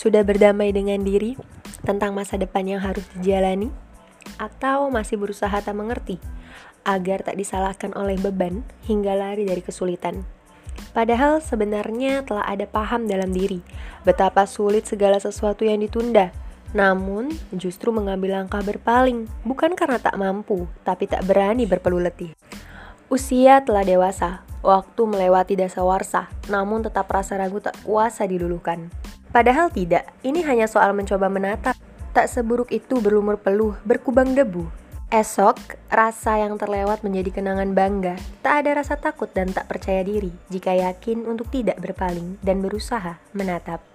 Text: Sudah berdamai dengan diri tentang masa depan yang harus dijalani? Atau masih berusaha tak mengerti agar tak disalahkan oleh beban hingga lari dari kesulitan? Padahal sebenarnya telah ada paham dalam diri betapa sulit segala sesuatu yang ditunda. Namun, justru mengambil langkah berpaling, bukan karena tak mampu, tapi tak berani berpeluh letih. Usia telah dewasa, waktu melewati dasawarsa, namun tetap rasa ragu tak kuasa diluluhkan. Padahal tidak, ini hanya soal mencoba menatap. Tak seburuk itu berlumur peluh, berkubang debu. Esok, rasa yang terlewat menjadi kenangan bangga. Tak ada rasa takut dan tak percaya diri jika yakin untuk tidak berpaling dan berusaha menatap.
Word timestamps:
Sudah 0.00 0.24
berdamai 0.24 0.72
dengan 0.72 1.04
diri 1.04 1.36
tentang 1.84 2.16
masa 2.16 2.40
depan 2.40 2.64
yang 2.64 2.80
harus 2.80 3.04
dijalani? 3.14 3.68
Atau 4.40 4.88
masih 4.88 5.20
berusaha 5.20 5.52
tak 5.60 5.76
mengerti 5.76 6.16
agar 6.88 7.20
tak 7.20 7.36
disalahkan 7.36 7.92
oleh 7.92 8.16
beban 8.16 8.64
hingga 8.88 9.12
lari 9.12 9.44
dari 9.44 9.60
kesulitan? 9.60 10.24
Padahal 10.96 11.44
sebenarnya 11.44 12.24
telah 12.24 12.48
ada 12.48 12.64
paham 12.64 13.06
dalam 13.06 13.28
diri 13.28 13.60
betapa 14.02 14.44
sulit 14.48 14.86
segala 14.88 15.20
sesuatu 15.20 15.62
yang 15.66 15.80
ditunda. 15.80 16.32
Namun, 16.70 17.34
justru 17.50 17.90
mengambil 17.90 18.38
langkah 18.38 18.62
berpaling, 18.62 19.26
bukan 19.42 19.74
karena 19.74 19.98
tak 19.98 20.14
mampu, 20.14 20.70
tapi 20.86 21.10
tak 21.10 21.26
berani 21.26 21.66
berpeluh 21.66 21.98
letih. 21.98 22.30
Usia 23.10 23.58
telah 23.66 23.82
dewasa, 23.82 24.46
waktu 24.62 25.02
melewati 25.02 25.58
dasawarsa, 25.58 26.30
namun 26.46 26.86
tetap 26.86 27.10
rasa 27.10 27.34
ragu 27.34 27.58
tak 27.58 27.74
kuasa 27.82 28.22
diluluhkan. 28.30 28.86
Padahal 29.34 29.66
tidak, 29.74 30.06
ini 30.22 30.46
hanya 30.46 30.70
soal 30.70 30.94
mencoba 30.94 31.26
menatap. 31.26 31.74
Tak 32.10 32.26
seburuk 32.26 32.70
itu 32.74 32.98
berlumur 32.98 33.38
peluh, 33.38 33.78
berkubang 33.86 34.34
debu. 34.34 34.66
Esok, 35.10 35.74
rasa 35.90 36.38
yang 36.38 36.54
terlewat 36.54 37.02
menjadi 37.02 37.42
kenangan 37.42 37.74
bangga. 37.74 38.14
Tak 38.46 38.62
ada 38.62 38.78
rasa 38.78 38.94
takut 38.94 39.26
dan 39.34 39.50
tak 39.50 39.66
percaya 39.66 40.06
diri 40.06 40.30
jika 40.54 40.70
yakin 40.70 41.26
untuk 41.26 41.50
tidak 41.50 41.82
berpaling 41.82 42.38
dan 42.46 42.62
berusaha 42.62 43.18
menatap. 43.34 43.89